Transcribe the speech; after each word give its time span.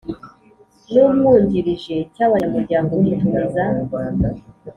n 0.91 0.93
Umwungirije 1.05 1.95
cy 2.15 2.21
Abanyamuryango 2.25 2.91
gitumiza 3.05 3.63